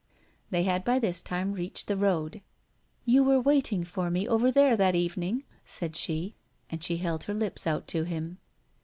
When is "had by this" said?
0.63-1.21